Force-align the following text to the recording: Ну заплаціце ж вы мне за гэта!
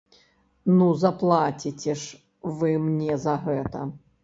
Ну 0.77 0.87
заплаціце 1.01 1.95
ж 2.05 2.59
вы 2.63 2.75
мне 2.89 3.21
за 3.29 3.39
гэта! 3.47 3.79